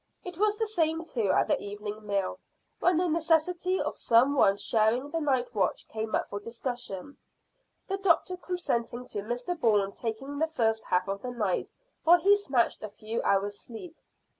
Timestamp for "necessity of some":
3.07-4.33